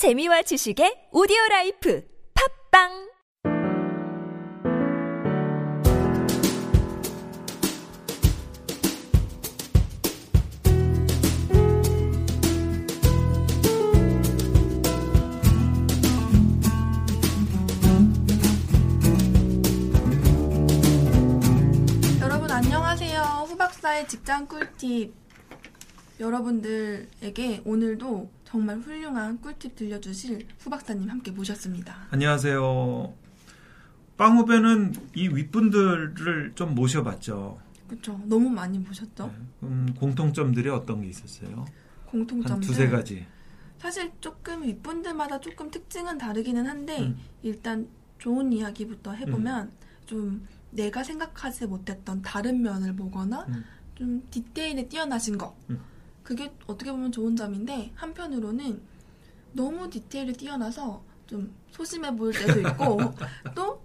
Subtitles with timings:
[0.00, 2.02] 재미와 지식의 오디오 라이프
[2.72, 3.10] 팝빵
[22.22, 23.20] 여러분 안녕하세요.
[23.50, 25.12] 후박사의 직장 꿀팁.
[26.18, 32.08] 여러분들에게 오늘도 정말 훌륭한 꿀팁 들려주실 후박사님 함께 모셨습니다.
[32.10, 33.14] 안녕하세요.
[34.16, 37.60] 빵 후배는 이 윗분들을 좀 모셔봤죠.
[37.86, 38.20] 그렇죠.
[38.24, 39.32] 너무 많이 보셨죠?
[39.62, 41.64] 음, 공통점들이 어떤 게 있었어요?
[42.06, 42.52] 공통점들.
[42.52, 43.24] 한 두세 가지.
[43.78, 47.18] 사실 조금 윗분들마다 조금 특징은 다르기는 한데 음.
[47.44, 47.86] 일단
[48.18, 49.70] 좋은 이야기부터 해보면
[50.06, 53.64] 좀 내가 생각하지 못했던 다른 면을 보거나 음.
[53.94, 55.80] 좀 디테일에 뛰어나신 거 음.
[56.30, 58.80] 그게 어떻게 보면 좋은 점인데 한편으로는
[59.52, 63.00] 너무 디테일에 뛰어나서 좀 소심해 보일 때도 있고
[63.56, 63.82] 또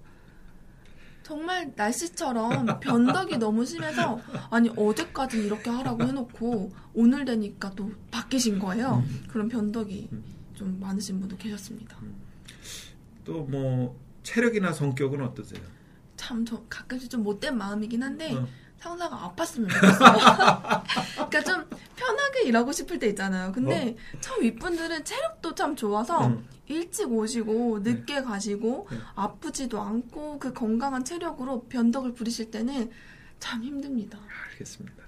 [1.23, 4.19] 정말 날씨처럼 변덕이 너무 심해서
[4.51, 9.03] 아니 어제까지 이렇게 하라고 해놓고 오늘 되니까 또 바뀌신 거예요.
[9.27, 10.23] 그런 변덕이 음.
[10.53, 11.97] 좀 많으신 분도 계셨습니다.
[13.23, 15.63] 또뭐 체력이나 성격은 어떠세요?
[16.15, 20.83] 참 저 가끔씩 좀 못된 마음이긴 한데 어, 상사가 아팠으면 좋겠어요.
[21.29, 23.51] 그러니까 좀 편하게 일하고 싶을 때 있잖아요.
[23.51, 26.45] 근데 참 윗분들은 체력도 참 좋아서 음.
[26.67, 28.97] 일찍 오시고 늦게 가시고 네.
[29.15, 32.91] 아프지도 않고 그 건강한 체력으로 변덕을 부리실 때는
[33.39, 34.19] 참 힘듭니다.
[34.51, 35.03] 알겠습니다.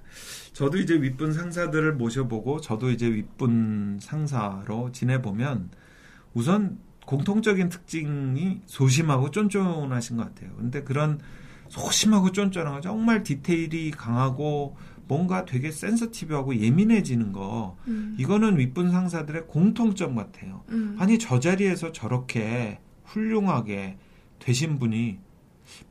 [0.53, 5.69] 저도 이제 윗분 상사들을 모셔보고 저도 이제 윗분 상사로 지내보면
[6.33, 10.55] 우선 공통적인 특징이 소심하고 쫀쫀하신 것 같아요.
[10.57, 11.19] 근데 그런
[11.69, 14.75] 소심하고 쫀쫀하고 정말 디테일이 강하고
[15.07, 18.15] 뭔가 되게 센서티브하고 예민해지는 거 음.
[18.19, 20.63] 이거는 윗분 상사들의 공통점 같아요.
[20.69, 20.95] 음.
[20.99, 23.97] 아니 저 자리에서 저렇게 훌륭하게
[24.39, 25.19] 되신 분이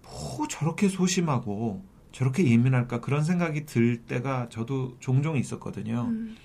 [0.02, 6.06] 뭐 저렇게 소심하고 저렇게 예민할까 그런 생각이 들 때가 저도 종종 있었거든요.
[6.08, 6.36] 음.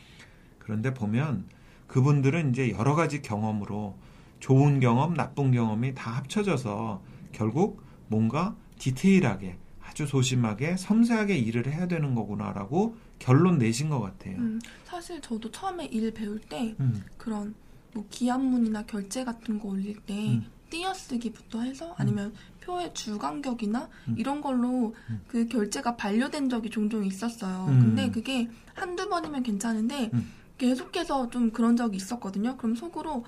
[0.59, 1.45] 그런데 보면
[1.87, 3.97] 그분들은 이제 여러 가지 경험으로
[4.39, 12.15] 좋은 경험, 나쁜 경험이 다 합쳐져서 결국 뭔가 디테일하게 아주 소심하게 섬세하게 일을 해야 되는
[12.15, 14.37] 거구나라고 결론 내신 것 같아요.
[14.37, 14.59] 음.
[14.85, 17.53] 사실 저도 처음에 일 배울 때 음, 그런
[17.93, 20.45] 뭐 기한문이나 결제 같은 거 올릴 때 음.
[20.71, 24.15] 띄어쓰기부터 해서 아니면 표의 주간격이나 음.
[24.17, 25.21] 이런 걸로 음.
[25.27, 27.67] 그 결제가 반려된 적이 종종 있었어요.
[27.69, 27.79] 음.
[27.81, 30.31] 근데 그게 한두 번이면 괜찮은데 음.
[30.57, 32.57] 계속해서 좀 그런 적이 있었거든요.
[32.57, 33.25] 그럼 속으로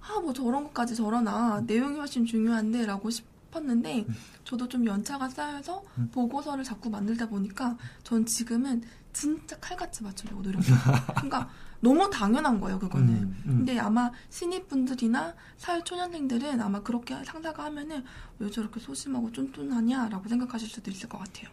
[0.00, 3.24] 아 뭐 저런 것까지 저러나 내용이 훨씬 중요한데 라고 싶
[3.56, 4.06] 었는데
[4.44, 6.10] 저도 좀 연차가 쌓여서 음.
[6.12, 10.76] 보고서를 자꾸 만들다 보니까 전 지금은 진짜 칼같이 맞추려고 노력해요.
[11.14, 11.48] 그러니까
[11.80, 13.08] 너무 당연한 거예요, 그거는.
[13.08, 13.56] 음, 음.
[13.58, 18.04] 근데 아마 신입분들이나 사회초년생들은 아마 그렇게 상사가 하면은
[18.38, 21.50] 왜 저렇게 소심하고 쫀쫀하냐라고 생각하실 수도 있을 것 같아요.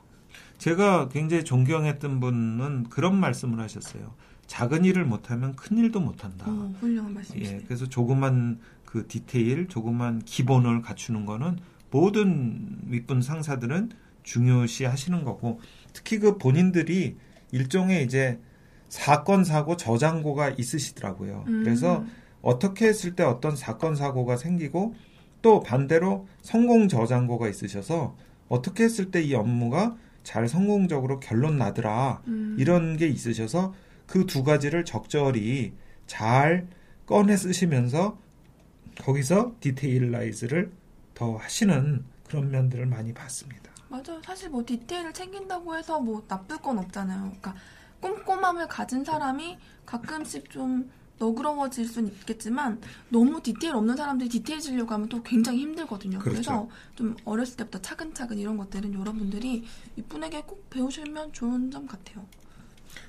[0.58, 4.14] 제가 굉장히 존경했던 분은 그런 말씀을 하셨어요.
[4.47, 6.46] 작은 일을 못하면 큰 일도 못한다.
[6.47, 7.62] 어, 훌륭한 예, 말씀이시네요.
[7.66, 11.59] 그래서 조그만 그 디테일, 조그만 기본을 갖추는 거는
[11.93, 13.91] 모든 윗분 상사들은
[14.23, 15.59] 중요시 하시는 거고,
[15.93, 17.17] 특히 그 본인들이
[17.51, 18.39] 일종의 이제
[18.89, 21.43] 사건, 사고, 저장고가 있으시더라고요.
[21.47, 21.63] 음.
[21.63, 22.03] 그래서
[22.41, 24.95] 어떻게 했을 때 어떤 사건, 사고가 생기고,
[25.43, 28.15] 또 반대로 성공 저장고가 있으셔서
[28.49, 32.21] 어떻게 했을 때 이 업무가 잘 성공적으로 결론 나더라.
[32.27, 33.73] 음, 이런 게 있으셔서
[34.07, 35.73] 그 두 가지를 적절히
[36.07, 36.67] 잘
[37.05, 38.17] 꺼내 쓰시면서
[39.01, 40.72] 거기서 detailize를
[41.13, 43.72] 더 하시는 그런 면들을 많이 봤습니다.
[43.90, 44.22] 맞아요.
[44.24, 47.22] 사실 뭐 디테일을 챙긴다고 해서 뭐 나쁠 건 없잖아요.
[47.22, 47.56] 그러니까
[48.00, 55.22] 꼼꼼함을 가진 사람이 가끔씩 좀 너그러워질 수는 있겠지만 너무 디테일 없는 사람들이 디테일해지려고 하면 또
[55.22, 56.19] 굉장히 힘들거든요.
[56.19, 56.69] 그 그렇죠.
[56.96, 59.63] 래서좀 어렸을 때부터 차근차근 이런 것들은 여러분들이
[59.96, 62.25] 이분에게 꼭 배우시면 좋은 점 같아요.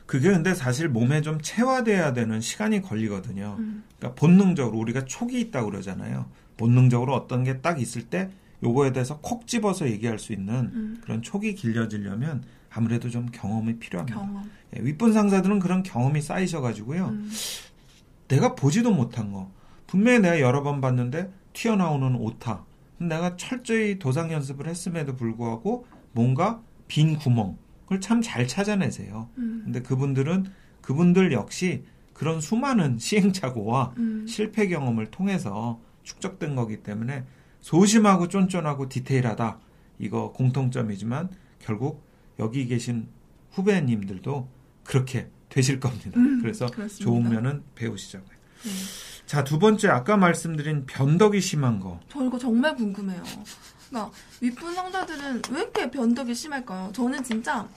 [0.06, 3.56] 그게 근데 사실 몸에 좀 체화돼야 되는 시간이 걸리거든요.
[3.58, 6.26] 음, 그러니까 본능적으로 우리가 촉이 있다고 그러잖아요.
[6.56, 8.30] 본능적으로 어떤 게 딱 있을 때
[8.62, 14.18] 요거에 대해서 콕 집어서 얘기할 수 있는 음, 그런 촉이 길려지려면 아무래도 좀 경험이 필요합니다.
[14.18, 14.50] 경험.
[14.76, 17.06] 예, 윗분 상사들은 그런 경험이 쌓이셔가지고요.
[17.08, 17.30] 음,
[18.28, 19.50] 내가 보지도 못한 거.
[19.86, 22.64] 분명히 내가 여러 번 봤는데 튀어나오는 오타.
[22.98, 29.28] 내가 철저히 도상 연습을 했음에도 불구하고 뭔가 빈 구멍을 참잘 찾아내세요.
[29.38, 30.46] 음, 근데 그분들은
[30.80, 37.24] 그분들 역시 그런 수많은 시행착오와 음, 실패 경험을 통해서 축적된 거기 때문에
[37.60, 39.58] 소심하고 쫀쫀하고 디테일하다
[39.98, 42.04] 이거 공통점이지만 결국
[42.38, 43.08] 여기 계신
[43.52, 44.48] 후배님들도
[44.84, 46.10] 그렇게 되실 겁니다.
[46.16, 47.04] 음, 그래서 그렇습니다.
[47.04, 48.28] 좋은 면은 배우시자고요.
[48.64, 48.70] 네.
[49.26, 52.00] 자, 두 번째 아까 말씀드린 변덕이 심한 거.
[52.08, 53.22] 저 이거 정말 궁금해요.
[53.88, 56.90] 그러니까 윗분 상사들은 왜 이렇게 변덕이 심할까요?
[56.92, 57.68] 저는 진짜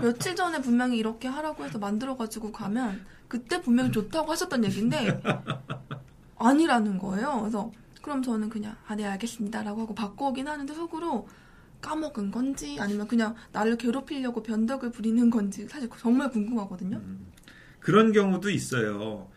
[0.00, 5.20] 며칠 전에 분명히 이렇게 하라고 해서 만들어가지고 가면 그때 분명히 좋다고 하셨던 얘기인데
[6.40, 7.38] 아니라는 거예요.
[7.40, 7.70] 그래서
[8.02, 11.28] 그럼 저는 그냥 아 네 알겠습니다라고 하고 바꿔오긴 하는데 속으로
[11.80, 17.00] 까먹은 건지 아니면 그냥 나를 괴롭히려고 변덕을 부리는 건지 사실 정말 궁금하거든요.
[17.78, 19.28] 그런 경우도 있어요.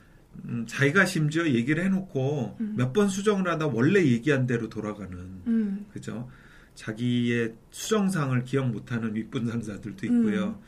[0.45, 2.73] 음, 자기가 심지어 얘기를 해놓고 음.
[2.75, 5.13] 몇번 수정을 하다 원래 얘기한 대로 돌아가는
[5.47, 6.27] 음, 그죠?
[6.75, 10.59] 자기의 수정상을 기억 못하는 윗분 상사들도 있고요.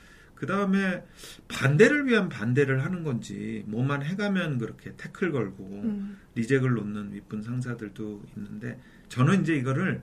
[0.45, 0.47] 음.
[0.47, 1.03] 그 다음에
[1.47, 8.23] 반대를 위한 반대를 하는 건지 뭐만 해가면 그렇게 태클 걸고 음, 리젝을 놓는 윗분 상사들도
[8.37, 10.01] 있는데 저는 이제 이거를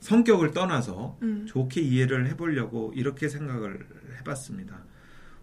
[0.00, 3.86] 성격을 떠나서 음, 좋게 이해를 해보려고 이렇게 생각을
[4.20, 4.84] 해봤습니다.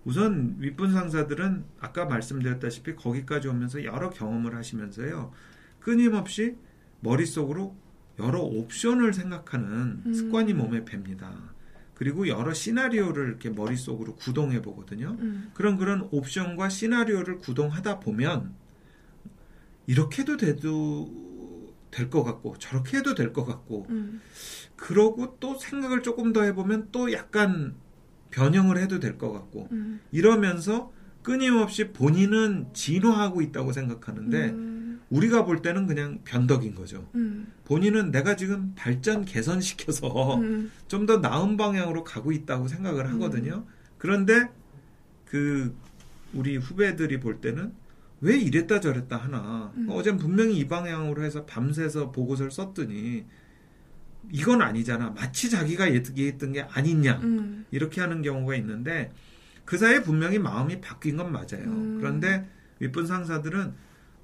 [0.05, 5.31] 우선 윗분 상사들은 아까 말씀드렸다시피 거기까지 오면서 여러 경험을 하시면서요.
[5.79, 6.55] 끊임없이
[6.99, 7.75] 머릿속으로
[8.19, 10.13] 여러 옵션을 생각하는 음.
[10.13, 11.54] 습관이 몸에 밴니다.
[11.95, 15.15] 그리고 여러 시나리오를 이렇게 머릿속으로 구동해 보거든요.
[15.19, 18.53] 음, 그런 그런 옵션과 시나리오를 구동하다 보면
[19.87, 24.19] 이렇게 해도 돼도 될 것 같고 저렇게 해도 될 것 같고 음,
[24.75, 27.75] 그러고 또 생각을 조금 더 해보면 또 약간
[28.31, 30.91] 변형을 해도 될 것 같고 음, 이러면서
[31.23, 34.74] 끊임없이 본인은 진화하고 있다고 생각하는데 음,
[35.09, 37.07] 우리가 볼 때는 그냥 변덕인 거죠.
[37.15, 43.65] 음, 본인은 내가 지금 발전 개선시켜서 음, 좀더 나은 방향으로 가고 있다고 생각을 하거든요.
[43.97, 44.49] 그런데
[45.25, 45.75] 그
[46.33, 47.73] 우리 후배들이 볼 때는
[48.21, 49.71] 왜 이랬다 저랬다 하나.
[49.77, 49.87] 음.
[49.89, 53.25] 어젠 분명히 이 방향으로 해서 밤새서 보고서를 썼더니
[54.31, 55.11] 이건 아니잖아.
[55.11, 57.19] 마치 자기가 얘기했던 게 아니냐.
[57.21, 59.11] 음, 이렇게 하는 경우가 있는데
[59.65, 61.65] 그 사이에 분명히 마음이 바뀐 건 맞아요.
[61.65, 61.97] 음.
[61.99, 62.47] 그런데
[62.79, 63.73] 윗분 상사들은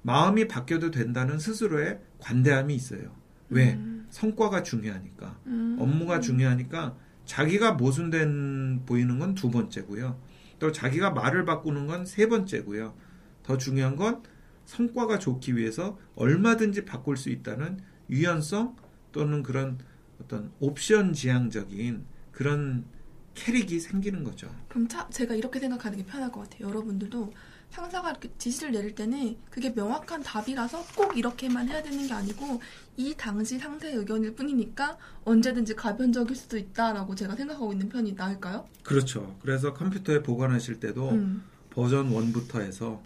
[0.02, 3.14] 마음이 바뀌어도 된다는 스스로의 관대함이 있어요.
[3.48, 3.74] 왜?
[3.74, 5.38] 음, 성과가 중요하니까.
[5.46, 10.20] 음, 업무가 중요하니까 자기가 모순된 보이는 건 두 번째고요.
[10.58, 12.94] 또 자기가 말을 바꾸는 건 세 번째고요.
[13.42, 14.22] 더 중요한 건
[14.64, 17.78] 성과가 좋기 위해서 얼마든지 바꿀 수 있다는
[18.10, 18.76] 유연성
[19.12, 19.78] 또는 그런
[20.20, 22.84] 어떤 옵션 지향적인 그런
[23.34, 24.54] 캐릭이 생기는 거죠.
[24.68, 26.68] 그럼 차, 제가 이렇게 생각하는 게 편할 것 같아요.
[26.68, 27.32] 여러분들도
[27.72, 32.60] 상사가 이렇게 지시를 내릴 때는 그게 명확한 답이라서 꼭 이렇게만 해야 되는 게 아니고
[32.98, 38.68] 이 당시 상사의 의견일 뿐이니까 언제든지 가변적일 수도 있다라고 제가 생각하고 있는 편이 나을까요?
[38.82, 39.36] 그렇죠.
[39.40, 43.02] 그래서 컴퓨터에 보관하실 때도 음, 버전 1부터 해서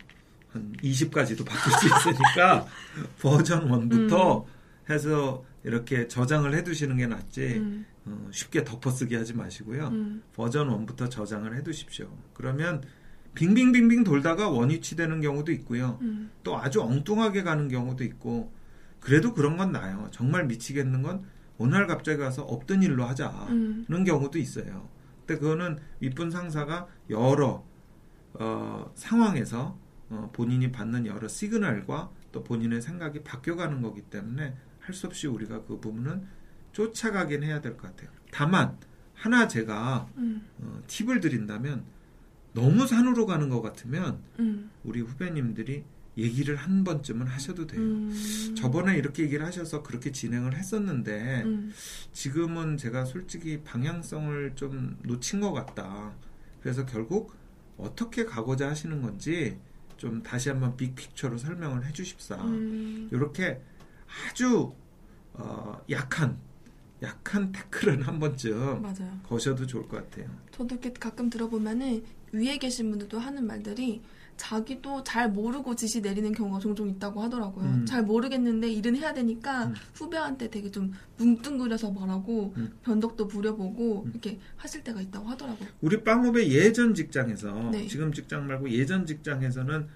[0.53, 2.67] 한 20까지도 바꿀 수 있으니까
[3.23, 4.45] 버전 1부터
[4.91, 9.89] 해서 이렇게 저장을 해두시는 게 낫지 음, 어, 쉽게 덮어쓰기 하지 마시고요.
[9.89, 12.09] 음, 버전 1부터 저장을 해두십시오.
[12.35, 12.83] 그러면
[13.37, 15.99] 빙빙빙빙 돌다가 원위치되는 경우도 있고요.
[16.03, 18.53] 음, 또 아주 엉뚱하게 가는 경우도 있고
[18.99, 20.09] 그래도 그런 건 나요.
[20.11, 21.25] 정말 미치겠는 건
[21.59, 24.89] 어느 날 갑자기 가서 없던 일로 하자는 음, 경우도 있어요.
[25.25, 27.65] 근데 그거는 윗분 상사가 여러
[28.35, 29.79] 어, 상황에서
[30.09, 35.63] 어, 본인이 받는 여러 시그널과 또 본인의 생각이 바뀌어가는 거기 때문에 할 수 없이 우리가
[35.65, 36.27] 그 부분은
[36.73, 38.09] 쫓아가긴 해야 될 것 같아요.
[38.31, 38.77] 다만
[39.15, 41.85] 하나 제가 음, 어, 팁을 드린다면
[42.57, 45.85] 너무 산으로 가는 것 같으면 음, 우리 후배님들이
[46.17, 47.83] 얘기를 한 번쯤은 하셔도 돼요.
[47.83, 51.71] 음, 저번에 이렇게 얘기를 하셔서 그렇게 진행을 했었는데 음,
[52.15, 56.15] 지금은 제가 솔직히 방향성을 좀 놓친 것 같다.
[56.63, 57.35] 그래서 결국
[57.77, 59.59] 어떻게 가고자 하시는 건지
[59.99, 62.37] 좀 다시 한번 빅픽처로 설명을 해 주십사.
[62.37, 63.61] 음, 이렇게
[64.31, 64.73] 아주
[65.35, 66.39] 어, 약한
[67.03, 69.21] 약한 태클은 한 번쯤 맞아요.
[69.23, 70.31] 거셔도 좋을 것 같아요.
[70.51, 72.03] 저도 이렇게 가끔 들어보면은
[72.37, 74.03] 위에 계신 분들도 하는 말들이
[74.37, 77.65] 자기도 잘 모르고 지시 내리는 경우가 종종 있다고 하더라고요.
[77.65, 77.87] 음.
[77.87, 79.75] 잘 모르겠는데 일은 해야 되니까 음.
[79.95, 82.73] 후배한테 되게 좀 뭉뚱그려서 말하고 음.
[82.83, 84.11] 변덕도 부려보고 음.
[84.11, 85.69] 이렇게 하실 때가 있다고 하더라고요.
[85.81, 87.87] 우리 빵업의 예전 직장에서 네.
[87.87, 89.87] 지금 직장 말고 예전 직장에서는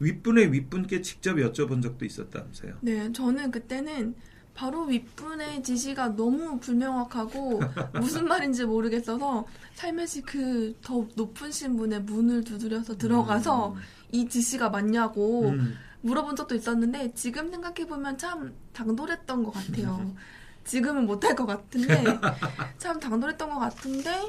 [0.00, 2.78] 윗분의 윗분께 직접 여쭤본 적도 있었다면서요.
[2.80, 4.14] 네, 저는 그때는
[4.54, 7.60] 바로 윗분의 지시가 너무 불명확하고
[8.00, 13.76] 무슨 말인지 모르겠어서 살며시 그 더 높은 신분의 문을 두드려서 들어가서
[14.12, 15.76] 이 지시가 맞냐고 음.
[16.02, 20.14] 물어본 적도 있었는데 지금 생각해보면 참 당돌했던 것 같아요.
[20.64, 22.04] 지금은 못할 것 같은데
[22.78, 24.20] 참 당돌했던 것 같은데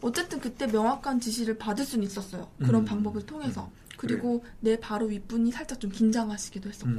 [0.00, 2.48] 어쨌든 그때 명확한 지시를 받을 수는 있었어요.
[2.58, 2.84] 그런 음.
[2.84, 3.70] 방법을 통해서.
[3.96, 6.90] 그리고 내 바로 윗분이 살짝 좀 긴장하시기도 했었고.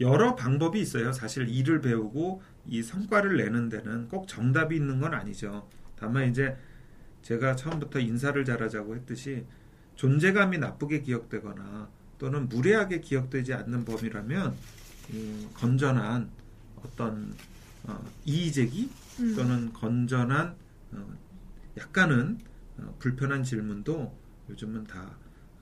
[0.00, 0.06] 음.
[0.06, 1.12] 여러 방법이 있어요.
[1.12, 5.68] 사실 일을 배우고 이 성과를 내는 데는 꼭 정답이 있는 건 아니죠.
[5.96, 6.56] 다만 이제
[7.22, 9.44] 제가 처음부터 인사를 잘하자고 했듯이
[9.96, 11.88] 존재감이 나쁘게 기억되거나
[12.18, 14.54] 또는 무례하게 기억되지 않는 범위라면
[15.12, 16.30] 이 건전한
[16.76, 17.34] 어떤
[17.84, 18.90] 어, 이의제기
[19.20, 19.34] 음.
[19.36, 20.54] 또는 건전한
[20.92, 21.14] 어,
[21.76, 22.38] 약간은
[22.78, 24.16] 어, 불편한 질문도
[24.50, 25.16] 요즘은 다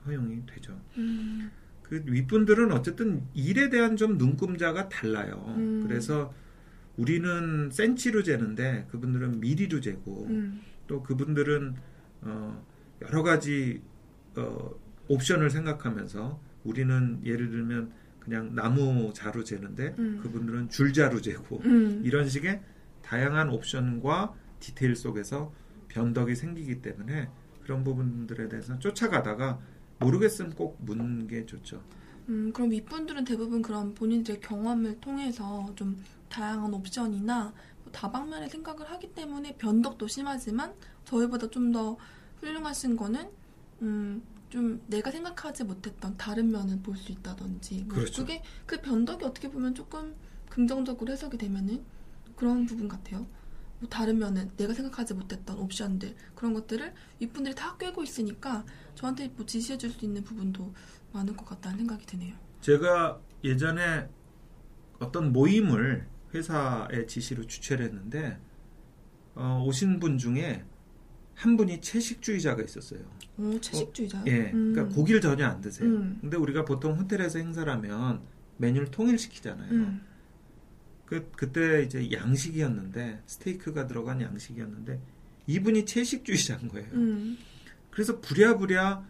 [0.05, 0.79] 허용이 되죠.
[0.97, 1.49] 음.
[1.89, 5.53] 그 윗분들은 어쨌든 일에 대한 좀 눈금자가 달라요.
[5.57, 5.83] 음.
[5.87, 6.33] 그래서
[6.97, 10.61] 우리는 센치로 재는데 그분들은 미리로 재고 음.
[10.87, 11.75] 또 그분들은
[12.21, 12.65] 어,
[13.01, 13.81] 여러 가지
[14.35, 14.71] 어,
[15.07, 20.19] 옵션을 생각하면서 우리는 예를 들면 그냥 나무 자루 재는데 음.
[20.21, 22.01] 그분들은 줄자루 재고 음.
[22.03, 22.61] 이런 식의
[23.01, 25.53] 다양한 옵션과 디테일 속에서
[25.87, 27.29] 변덕이 생기기 때문에
[27.63, 29.59] 그런 부분들에 대해서 쫓아가다가
[29.99, 31.81] 모르겠으면 꼭 묻는 게 좋죠.
[32.29, 35.97] 음, 그럼 윗분들은 대부분 그런 본인들의 경험을 통해서 좀
[36.29, 40.73] 다양한 옵션이나 뭐 다방면의 생각을 하기 때문에 변덕도 심하지만
[41.05, 41.97] 저희보다 좀 더
[42.41, 43.29] 훌륭하신 거는
[43.81, 48.21] 음, 좀 내가 생각하지 못했던 다른 면을 볼 수 있다든지 뭐 그렇죠.
[48.21, 50.15] 그게 그 변덕이 어떻게 보면 조금
[50.49, 51.83] 긍정적으로 해석이 되면은
[52.35, 53.25] 그런 부분 같아요.
[53.79, 58.65] 뭐 다른 면은 내가 생각하지 못했던 옵션들 그런 것들을 윗분들이 다 꿰고 있으니까
[58.95, 60.73] 저한테 뭐 지시해 줄 수 있는 부분도
[61.13, 62.35] 많을 것 같다는 생각이 드네요.
[62.61, 64.09] 제가 예전에
[64.99, 68.39] 어떤 모임을 회사의 지시로 주최를 했는데
[69.35, 70.65] 어, 오신 분 중에
[71.35, 73.01] 한 분이 채식주의자가 있었어요.
[73.37, 74.23] 오, 채식주의자요?
[74.25, 74.73] 예, 음.
[74.73, 75.87] 그러니까 고기를 전혀 안 드세요.
[75.87, 76.17] 음.
[76.19, 78.21] 근데 우리가 보통 호텔에서 행사라면
[78.57, 79.71] 메뉴를 통일시키잖아요.
[79.71, 80.01] 음.
[81.07, 84.99] 그 그때 이제 양식이었는데 스테이크가 들어간 양식이었는데
[85.47, 86.87] 이분이 채식주의자인 거예요.
[86.93, 87.37] 음.
[87.89, 89.07] 그래서 부랴부랴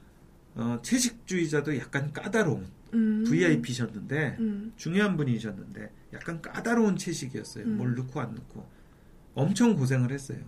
[0.56, 3.24] 어, 채식주의자도 약간 까다로운 음.
[3.28, 4.74] VIP셨는데 음.
[4.78, 7.66] 중요한 분이셨는데 약간 까다로운 채식이었어요.
[7.66, 7.78] 음.
[7.78, 8.68] 뭘 넣고 안 넣고
[9.34, 10.40] 엄청 고생을 했어요.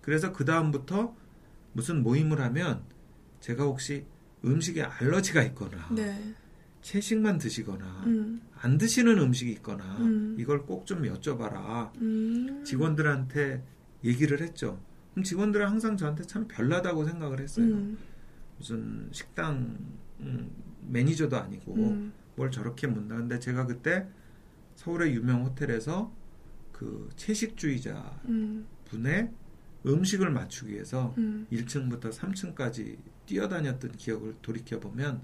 [0.00, 1.14] 그래서 그 다음부터
[1.72, 2.82] 무슨 모임을 하면
[3.40, 4.04] 제가 혹시
[4.44, 6.34] 음식에 알러지가 있거나 네.
[6.80, 8.40] 채식만 드시거나 음.
[8.62, 10.36] 안 드시는 음식이 있거나 음.
[10.38, 11.94] 이걸 꼭 좀 여쭤봐라.
[12.00, 12.62] 음.
[12.64, 13.62] 직원들한테
[14.04, 14.80] 얘기를 했죠.
[15.12, 17.66] 그럼 직원들은 항상 저한테 참 별나다고 생각을 했어요.
[17.66, 17.98] 음.
[18.58, 19.76] 무슨 식당
[20.20, 20.50] 음,
[20.88, 22.12] 매니저도 아니고 음.
[22.36, 23.16] 뭘 저렇게 묻나.
[23.16, 24.06] 근데 제가 그때
[24.76, 26.12] 서울의 유명 호텔에서
[26.70, 28.66] 그 채식주의자 음.
[28.84, 29.30] 분의
[29.84, 31.46] 음식을 맞추기 위해서 음.
[31.50, 35.20] 1층부터 3층까지 뛰어다녔던 기억을 돌이켜보면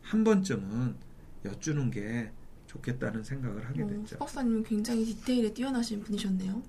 [0.00, 0.96] 한 번쯤은
[1.44, 2.32] 여쭈는 게
[2.68, 4.18] 좋겠다는 생각을 하게 어, 됐죠.
[4.18, 6.62] 박사님은 굉장히 디테일에 뛰어나신 분이셨네요.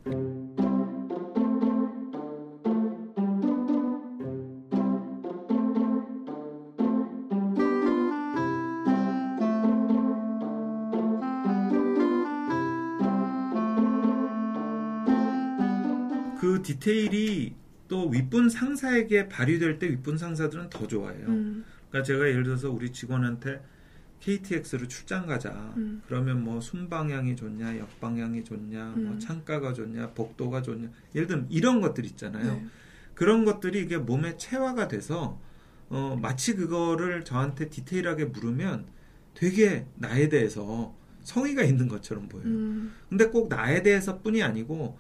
[16.40, 17.54] 그 디테일이
[17.90, 21.28] 또 윗분 상사에게 발휘될 때 윗분 상사들은 더 좋아해요.
[21.28, 21.66] 음.
[21.90, 23.62] 그러니까 제가 예를 들어서 우리 직원한테
[24.20, 25.74] KTX로 출장 가자.
[25.78, 26.02] 음.
[26.08, 29.20] 그러면 뭐 순방향이 좋냐, 역방향이 좋냐, 뭐 음.
[29.20, 30.90] 창가가 좋냐, 복도가 좋냐.
[31.16, 32.54] 예를 들면 이런 것들 있잖아요.
[32.54, 32.66] 네.
[33.14, 35.40] 그런 것들이 이게 몸에 체화가 돼서
[35.90, 38.86] 어, 마치 그거를 저한테 디테일하게 물으면
[39.34, 42.48] 되게 나에 대해서 성의가 있는 것처럼 보여요.
[42.48, 42.94] 음.
[43.10, 44.98] 근데 꼭 나에 대해서뿐이 아니고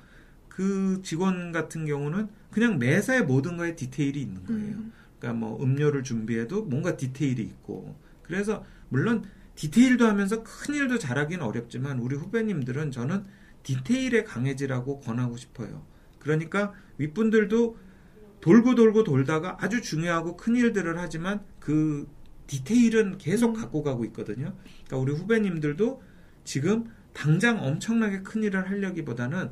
[0.47, 4.75] 그 직원 같은 경우는 그냥 매사에 모든 거에 디테일이 있는 거예요.
[4.75, 4.93] 음.
[5.19, 9.23] 그러니까 뭐 음료를 준비해도 뭔가 디테일이 있고 그래서 물론
[9.55, 13.25] 디테일도 하면서 큰 일도 잘하기는 어렵지만 우리 후배님들은 저는
[13.63, 15.85] 디테일에 강해지라고 권하고 싶어요.
[16.19, 17.77] 그러니까 윗분들도
[18.41, 22.07] 돌고 돌고 돌다가 아주 중요하고 큰 일들을 하지만 그
[22.47, 24.55] 디테일은 계속 갖고 가고 있거든요.
[24.85, 26.01] 그러니까 우리 후배님들도
[26.45, 29.51] 지금 당장 엄청나게 큰 일을 하려기보다는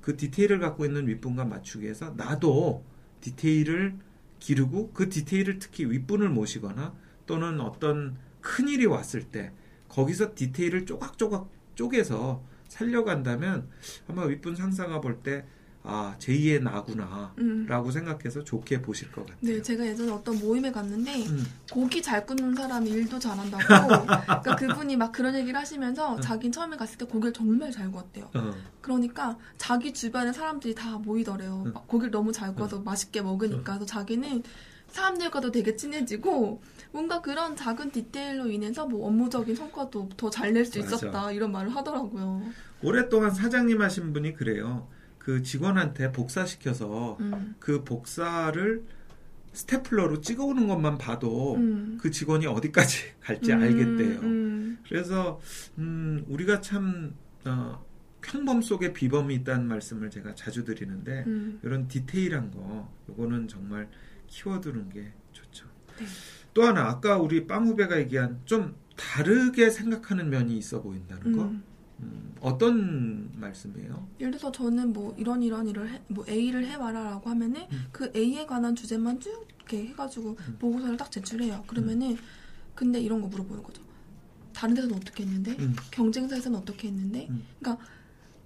[0.00, 2.84] 그 디테일을 갖고 있는 윗분과 맞추기 위해서 나도
[3.20, 3.96] 디테일을
[4.38, 6.94] 기르고 그 디테일을 특히 윗분을 모시거나
[7.26, 9.52] 또는 어떤 큰 일이 왔을 때
[9.88, 13.68] 거기서 디테일을 조각조각 쪼개서 살려간다면
[14.08, 15.44] 아마 윗분 상사가 볼 때
[15.82, 17.64] 아, 제2의 나구나 음.
[17.66, 19.38] 라고 생각해서 좋게 보실 것 같아요.
[19.40, 23.64] 네, 제가 예전에 어떤 모임에 갔는데 음, 고기 잘 굽는 사람이 일도 잘한다고.
[23.64, 26.20] 그러니까 그분이 막 그런 얘기를 하시면서 음.
[26.20, 28.30] 자긴 처음에 갔을 때 고기를 정말 잘 구웠대요.
[28.34, 31.62] 어, 그러니까 자기 주변에 사람들이 다 모이더래요.
[31.66, 31.72] 응.
[31.72, 33.74] 막 고기를 너무 잘 구워서 맛있게 먹으니까.
[33.78, 34.42] 그래서 자기는
[34.88, 36.60] 사람들과도 되게 친해지고
[36.92, 40.96] 뭔가 그런 작은 디테일로 인해서 뭐 업무적인 성과도 더 잘 낼수 맞아.
[40.96, 42.42] 있었다 이런 말을 하더라고요.
[42.82, 44.88] 오랫동안 사장님 하신 분이 그래요.
[45.18, 47.54] 그 직원한테 복사시켜서 음.
[47.58, 48.84] 그 복사를
[49.52, 51.98] 스테플러로 찍어오는 것만 봐도 음.
[52.00, 54.20] 그 직원이 어디까지 갈지 음, 알겠대요.
[54.20, 54.78] 음.
[54.88, 55.40] 그래서
[55.78, 57.84] 음, 우리가 참 어,
[58.22, 61.60] 평범 속에 비범이 있다는 말씀을 제가 자주 드리는데 음.
[61.62, 63.88] 이런 디테일한 거 요거는 정말
[64.28, 65.66] 키워두는 게 좋죠.
[65.98, 66.06] 네.
[66.54, 71.44] 또 하나 아까 우리 빵 후배가 얘기한 좀 다르게 생각하는 면이 있어 보인다는 거.
[71.44, 71.62] 음.
[72.00, 74.08] 음, 어떤 말씀이에요?
[74.20, 77.86] 예를 들어서 저는 뭐 이런 이런 일을 해, 뭐 A를 해봐라라고 하면은 음.
[77.92, 80.56] 그 A에 관한 주제만 쭉 이렇게 해가지고 음.
[80.58, 81.62] 보고서를 딱 제출해요.
[81.66, 82.16] 그러면은
[82.74, 83.82] 근데 이런 거 물어보는 거죠.
[84.54, 85.56] 다른 데서는 어떻게 했는데?
[85.58, 85.76] 음.
[85.90, 87.26] 경쟁사에서는 어떻게 했는데?
[87.30, 87.44] 음.
[87.58, 87.84] 그러니까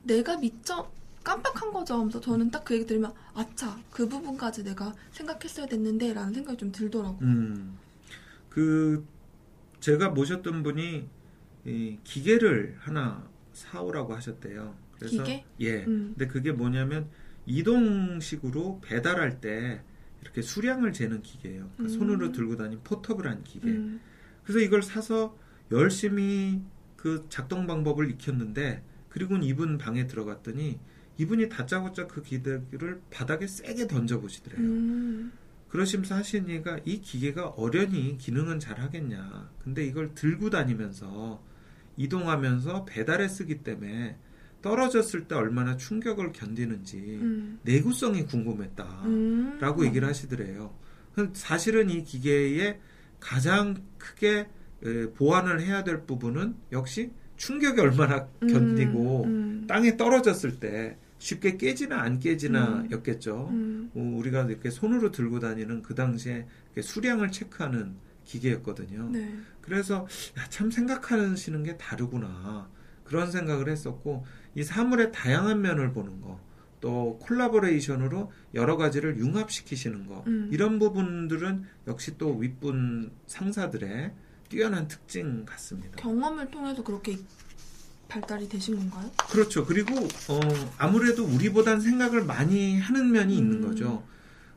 [0.02, 0.90] 내가 미처
[1.22, 1.94] 깜빡한 거죠.
[1.94, 7.14] 하면서 저는 딱 그 얘기 들으면 아차 그 부분까지 내가 생각했어야 됐는데라는 생각이 좀 들더라고.
[7.14, 7.78] 요 음,
[8.54, 9.04] 그
[9.80, 11.08] 제가 모셨던 분이
[11.64, 14.76] 이 기계를 하나 사오라고 하셨대요.
[14.92, 15.44] 그래서 기계?
[15.58, 15.84] 예.
[15.84, 16.14] 음.
[16.16, 17.08] 근데 그게 뭐냐면
[17.46, 19.82] 이동식으로 배달할 때
[20.22, 21.68] 이렇게 수량을 재는 기계예요.
[21.74, 21.88] 그러니까 음.
[21.88, 23.70] 손으로 들고 다니는 포터블 한 기계.
[23.70, 24.00] 음.
[24.44, 25.36] 그래서 이걸 사서
[25.72, 26.62] 열심히
[26.94, 30.78] 그 작동 방법을 익혔는데 그리고는 이분 방에 들어갔더니
[31.18, 34.60] 이분이 다짜고짜 그 기계를 바닥에 세게 던져 보시더래요.
[35.74, 35.76] 음.
[35.76, 39.50] 그러시면서 하신 얘기가 이 기계가 어련히 기능은 잘 하겠냐.
[39.62, 41.42] 근데 이걸 들고 다니면서
[41.96, 44.16] 이동하면서 배달에 쓰기 때문에
[44.62, 47.58] 떨어졌을 때 얼마나 충격을 견디는지 음.
[47.64, 48.84] 내구성이 궁금했다.
[49.04, 49.58] 음.
[49.60, 50.74] 라고 얘기를 하시더래요.
[51.32, 52.80] 사실은 이 기계의
[53.20, 54.48] 가장 크게
[54.84, 59.28] 에, 보완을 해야 될 부분은 역시 충격이 얼마나 견디고 음.
[59.28, 59.66] 음.
[59.66, 62.90] 땅에 떨어졌을 때 쉽게 깨지나 안 깨지나 음.
[62.90, 63.48] 였겠죠.
[63.50, 63.90] 음.
[63.94, 66.46] 어, 우리가 이렇게 손으로 들고 다니는 그 당시에
[66.80, 69.10] 수량을 체크하는 기계였거든요.
[69.10, 69.34] 네.
[69.60, 70.06] 그래서
[70.38, 72.68] 야, 참 생각하시는 게 다르구나
[73.04, 76.40] 그런 생각을 했었고 이 사물의 다양한 면을 보는 거.
[76.80, 80.50] 또 콜라보레이션으로 여러 가지를 융합시키시는 거 음.
[80.52, 84.12] 이런 부분들은 역시 또 윗분 상사들의
[84.50, 85.96] 뛰어난 특징 같습니다.
[85.96, 87.16] 경험을 통해서 그렇게
[88.14, 89.10] 발달이 되신 건가요?
[89.30, 89.64] 그렇죠.
[89.66, 89.96] 그리고
[90.28, 90.40] 어,
[90.78, 93.68] 아무래도 우리보단 생각을 많이 하는 면이 있는 음.
[93.68, 94.04] 거죠.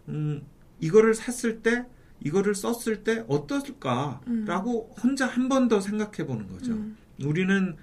[0.09, 0.43] 음,
[0.79, 1.85] 이거를 샀을 때
[2.23, 6.73] 이거를 썼을 때 어떨까라고 혼자 한 번 더 생각해 보는 거죠.
[6.73, 6.97] 음.
[7.23, 7.75] 우리는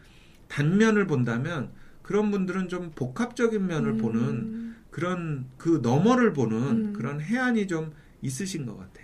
[0.49, 1.71] 단면을 본다면
[2.03, 3.99] 그런 분들은 좀 복합적인 면을 음.
[3.99, 6.93] 보는 그런 그 너머를 보는 음.
[6.93, 9.04] 그런 해안이 좀 있으신 것 같아요.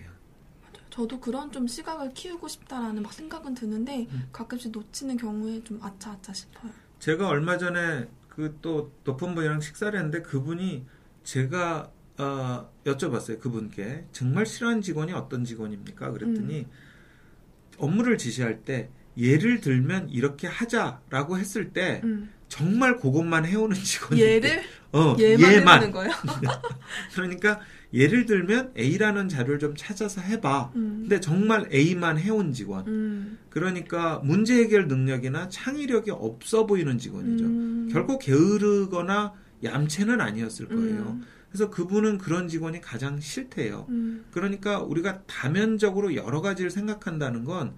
[1.00, 4.28] 저도 그런 좀 시각을 키우고 싶다라는 막 생각은 드는데 음.
[4.32, 6.72] 가끔씩 놓치는 경우에 좀 아차아차 싶어요.
[6.98, 10.86] 제가 얼마 전에 그 또 높은 분이랑 식사를 했는데 그분이
[11.24, 16.10] 제가 어, 여쭤봤어요 그분께 정말 싫어하는 직원이 어떤 직원입니까?
[16.12, 16.70] 그랬더니 음.
[17.78, 22.30] 업무를 지시할 때 예를 들면 이렇게 하자라고 했을 때 음.
[22.48, 26.12] 정말 그것만 해오는 직원이 얘를 어, 얘만 해보는 거예요.
[27.14, 27.60] 그러니까
[27.92, 30.72] 예를 들면 A라는 자료를 좀 찾아서 해봐.
[30.74, 30.98] 음.
[31.02, 32.86] 근데 정말 A만 해온 직원.
[32.88, 33.38] 음.
[33.50, 37.44] 그러니까 문제 해결 능력이나 창의력이 없어 보이는 직원이죠.
[37.44, 37.88] 음.
[37.92, 41.18] 결코 게으르거나 얌체는 아니었을 거예요.
[41.20, 41.22] 음.
[41.50, 43.86] 그래서 그분은 그런 직원이 가장 싫대요.
[43.90, 44.24] 음.
[44.30, 47.74] 그러니까 우리가 다면적으로 여러 가지를 생각한다는 건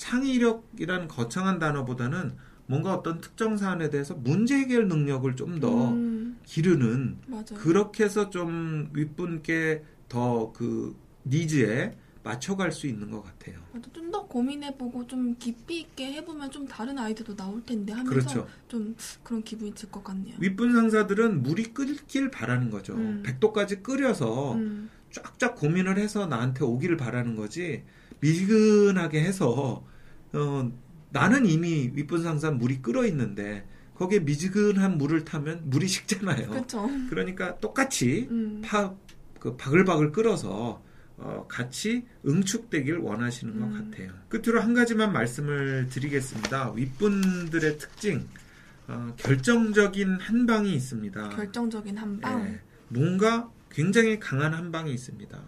[0.00, 2.32] 창의력이란 거창한 단어보다는
[2.66, 6.38] 뭔가 어떤 특정 사안에 대해서 문제 해결 능력을 좀더 음.
[6.46, 7.54] 기르는 맞아.
[7.56, 13.58] 그렇게 해서 좀 윗분께 더 그 니즈에 맞춰갈 수 있는 것 같아요.
[13.92, 18.48] 좀 더 고민해보고 좀 깊이 있게 해보면 좀 다른 아이디어도 나올 텐데 하면서 그렇죠.
[18.66, 20.34] 좀 그런 기분이 들 것 같네요.
[20.40, 22.94] 윗분 상사들은 물이 끓길 바라는 거죠.
[22.94, 23.22] 음.
[23.24, 24.90] 100도까지 끓여서 음.
[25.12, 27.84] 쫙쫙 고민을 해서 나한테 오기를 바라는 거지
[28.20, 29.84] 미지근하게 해서
[30.32, 30.72] 어,
[31.10, 36.48] 나는 이미 윗분 상사 물이 끓어 있는데 거기에 미지근한 물을 타면 물이 식잖아요.
[36.48, 36.88] 그렇죠.
[37.10, 38.62] 그러니까 똑같이 음.
[38.64, 38.94] 파,
[39.38, 40.82] 그 바글바글 끓어서
[41.18, 43.90] 어, 같이 응축되길 원하시는 것 음.
[43.90, 44.10] 같아요.
[44.28, 46.72] 끝으로 한 가지만 말씀을 드리겠습니다.
[46.72, 48.26] 윗분들의 특징,
[48.88, 51.28] 어, 결정적인 한 방이 있습니다.
[51.28, 52.46] 결정적인 한 방.
[52.46, 55.38] 예, 뭔가 굉장히 강한 한 방이 있습니다.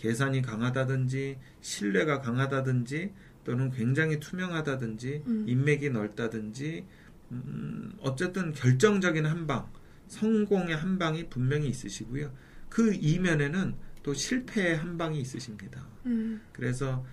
[0.00, 3.12] 계산이 강하다든지 신뢰가 강하다든지
[3.44, 5.44] 또는 굉장히 투명하다든지 음.
[5.46, 6.86] 인맥이 넓다든지
[7.32, 9.70] 음, 어쨌든 결정적인 한 방,
[10.08, 12.32] 성공의 한 방이 분명히 있으시고요.
[12.70, 15.86] 그 이면에는 또 실패의 한 방이 있으십니다.
[16.06, 16.40] 음.
[16.52, 17.04] 그래서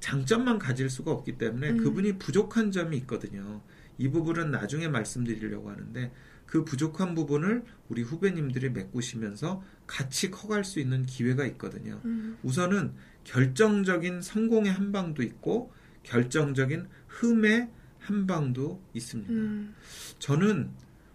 [0.00, 1.76] 장점만 가질 수가 없기 때문에 음.
[1.78, 3.62] 그분이 부족한 점이 있거든요.
[3.96, 6.12] 이 부분은 나중에 말씀드리려고 하는데
[6.46, 12.00] 그 부족한 부분을 우리 후배님들이 메꾸시면서 같이 커갈 수 있는 기회가 있거든요.
[12.04, 12.38] 음.
[12.42, 12.92] 우선은
[13.24, 19.32] 결정적인 성공의 한 방도 있고 결정적인 흠의 한 방도 있습니다.
[19.32, 19.74] 음.
[20.18, 20.70] 저는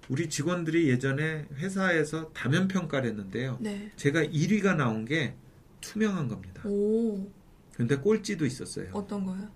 [0.10, 3.58] 우리 직원들이 예전에 회사에서 다면 평가를 했는데요.
[3.62, 3.92] 네.
[3.96, 5.36] 제가 1위가 나온 게
[5.82, 6.64] 투명한 겁니다.
[6.66, 7.30] 오.
[7.76, 8.90] 근데 꼴찌도 있었어요.
[8.92, 9.48] 어떤 거요?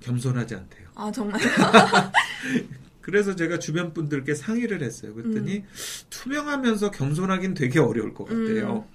[0.00, 0.88] 겸손하지 않대요.
[0.94, 1.40] 아 정말.
[3.04, 5.12] 그래서 제가 주변 분들께 상의를 했어요.
[5.12, 5.62] 그랬더니
[6.08, 8.86] 투명하면서 겸손하긴 되게 어려울 것 같아요.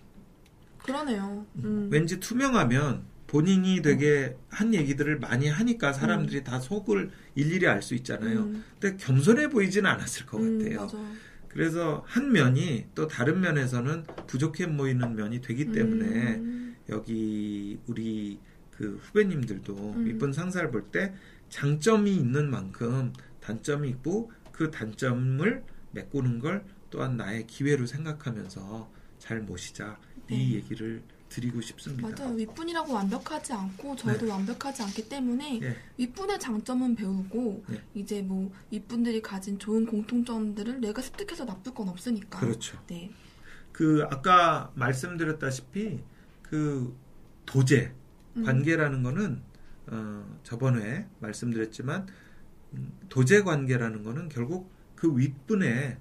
[0.79, 1.45] 그러네요.
[1.57, 1.89] 음.
[1.91, 8.39] 왠지 투명하면 본인이 되게 한 얘기들을 많이 하니까 사람들이 다 속을 일일이 알 수 있잖아요.
[8.39, 8.63] 음.
[8.79, 10.81] 근데 겸손해 보이지는 않았을 것 음, 같아요.
[10.81, 10.97] 맞아.
[11.47, 16.05] 그래서 한 면이 또 다른 면에서는 부족해 보이는 면이 되기 때문에
[16.37, 16.75] 음.
[16.89, 18.39] 여기 우리
[18.71, 20.07] 그 후배님들도 음.
[20.07, 21.13] 이쁜 상사를 볼 때
[21.49, 23.13] 장점이 있는 만큼
[23.49, 30.55] 단점이 있고 그 단점을 메꾸는 걸 또한 나의 기회로 생각하면서 잘 모시자 이 네.
[30.55, 32.07] 얘기를 드리고 싶습니다.
[32.09, 32.35] 맞아요.
[32.35, 35.75] 윗분이라고 완벽하지 않고 저희도 완벽하지 않기 때문에 예.
[35.97, 37.83] 윗분의 장점은 배우고 네.
[37.93, 42.39] 이제 뭐 윗분들이 가진 좋은 공통점들을 내가 습득해서 나쁠 건 없으니까.
[42.39, 42.79] 그렇죠.
[42.87, 43.11] 네.
[43.71, 45.99] 그 아까 말씀드렸다시피
[46.41, 46.95] 그
[47.45, 47.93] 도제
[48.37, 48.43] 음.
[48.43, 49.41] 관계라는 거는
[49.87, 52.07] 어, 저번 에 말씀드렸지만 음,
[53.09, 55.97] 도제 관계라는 거는 결국 그 윗분의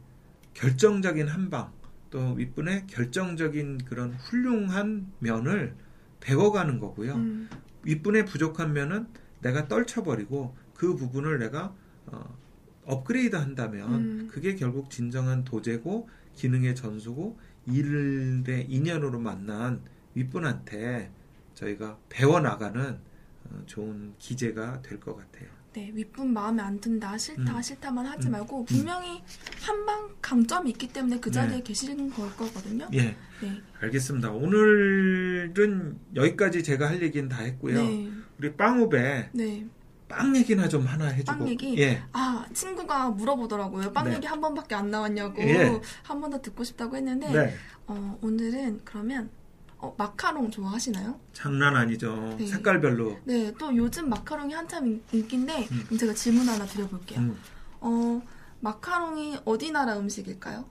[0.55, 1.73] 결정적인 한방
[2.11, 5.75] 또 윗분의 결정적인 그런 훌륭한 면을
[6.21, 7.15] 배워가는 거고요.
[7.15, 7.49] 음.
[7.85, 9.07] 윗분의 부족한 면은
[9.41, 11.75] 내가 떨쳐버리고 그 부분을 내가
[12.07, 12.37] 어,
[12.85, 14.29] 업그레이드 한다면 음.
[14.31, 19.83] 그게 결국 진정한 도제고 기능의 전수고 일의 인연으로 만난
[20.15, 21.13] 윗분한테
[21.55, 22.99] 저희가 배워나가는
[23.45, 25.58] 어, 좋은 기재가 될 것 같아요.
[25.79, 27.63] 네, 윗분 마음에 안 든다, 싫다, 음.
[27.63, 28.33] 싫다만 하지 음.
[28.33, 29.23] 말고 분명히
[29.63, 31.63] 한방 강점이 있기 때문에 그 자리에 네.
[31.63, 32.89] 계시는 걸 거거든요.
[32.95, 33.63] 예, 네.
[33.81, 34.33] 알겠습니다.
[34.33, 37.81] 오늘은 여기까지 제가 할 얘기는 다 했고요.
[37.81, 38.11] 네.
[38.39, 39.67] 우리 빵후배 네.
[40.09, 41.39] 빵 얘기나 좀 하나 해주고.
[41.39, 41.79] 빵 얘기?
[41.79, 43.93] 예, 아, 친구가 물어보더라고요.
[43.93, 44.17] 빵 네.
[44.17, 45.41] 얘기 한 번밖에 안 나왔냐고.
[45.43, 45.81] 예.
[46.03, 47.55] 한번 더 듣고 싶다고 했는데, 네.
[47.87, 49.31] 어, 오늘은 그러면,
[49.79, 51.19] 어, 마카롱 좋아하시나요?
[51.33, 52.35] 장난 아니죠.
[52.39, 52.47] 네.
[52.47, 53.19] 색깔별로.
[53.25, 55.83] 네, 또 요즘 마카롱이 한참 인- 인기인데, 음.
[55.87, 57.21] 그럼 제가 질문 하나 드려볼게요.
[57.21, 57.37] 음.
[57.81, 58.21] 어,
[58.61, 60.65] 마카롱이 어디 나라 음식일까요?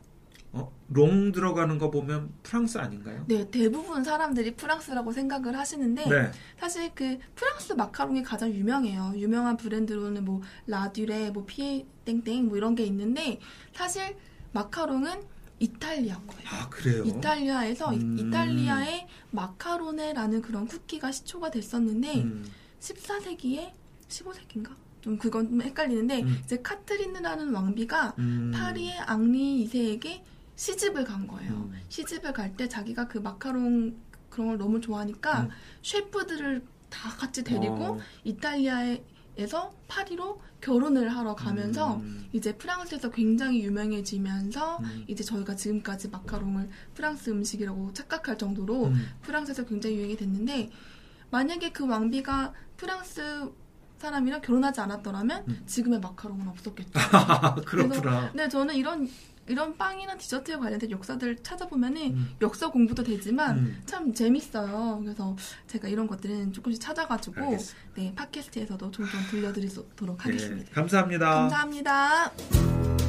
[0.54, 3.24] 어, 롱 들어가는 거 보면 프랑스 아닌가요?
[3.28, 6.32] 네, 대부분 사람들이 프랑스라고 생각을 하시는데, 네.
[6.60, 9.14] 사실 그 프랑스 마카롱이 가장 유명해요.
[9.16, 13.40] 유명한 브랜드로는 뭐 라듀레, 뭐 피에 땡땡 뭐 이런 게 있는데
[13.74, 14.16] 사실
[14.54, 16.48] 마카롱은 이탈리아 거예요.
[16.50, 17.04] 아, 그래요?
[17.04, 18.18] 이탈리아에서 이- 음.
[18.20, 22.46] 이탈리아의 마카로네라는 그런 쿠키가 시초가 됐었는데 음.
[22.80, 23.72] 14세기에
[24.08, 24.72] 15세기인가?
[25.02, 26.42] 좀 그건 좀 헷갈리는데 음.
[26.44, 28.52] 이제 카트리느라는 왕비가 음.
[28.54, 30.22] 파리의 앙리 2세에게
[30.56, 31.52] 시집을 간 거예요.
[31.54, 31.80] 음.
[31.90, 33.96] 시집을 갈 때 자기가 그 마카롱
[34.30, 35.50] 그런 걸 너무 좋아하니까 음.
[35.84, 38.00] 셰프들을 다 같이 데리고 어.
[38.24, 39.04] 이탈리아에
[39.46, 42.28] 서 파리로 결혼을 하러 가면서 음.
[42.34, 45.06] 이제 프랑스에서 굉장히 유명해지면서 음.
[45.08, 49.08] 이제 저희가 지금까지 마카롱을 프랑스 음식이라고 착각할 정도로 음.
[49.22, 50.72] 프랑스에서 굉장히 유행이 됐는데
[51.30, 53.52] 만약에 그 왕비가 프랑스
[53.98, 55.64] 사람이랑 결혼하지 않았더라면 음.
[55.66, 56.92] 지금의 마카롱은 없었겠죠.
[57.12, 58.32] 아, 그렇구나.
[58.34, 59.08] 네, 저는 이런
[59.48, 62.36] 이런 빵이나 디저트에 관련된 역사들 찾아보면은 음.
[62.42, 63.82] 역사 공부도 되지만 음.
[63.86, 65.00] 참 재밌어요.
[65.02, 65.36] 그래서
[65.68, 67.88] 제가 이런 것들은 조금씩 찾아가지고 알겠습니다.
[67.96, 70.72] 네 팟캐스트에서도 종종 들려드리도록 네, 하겠습니다.
[70.74, 71.30] 감사합니다.
[71.30, 73.07] 감사합니다.